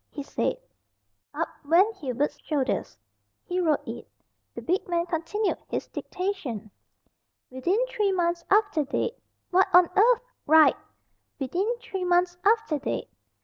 [0.09, 0.57] he said.
[1.31, 2.97] Up went Hubert's shoulders
[3.45, 4.07] he wrote it.
[4.55, 6.71] The big man continued his dictation.
[7.51, 9.19] "'Within three months after date.'"
[9.51, 10.21] "What on earth"
[10.57, 10.75] "Write
[11.37, 13.09] 'Within three months after date.'"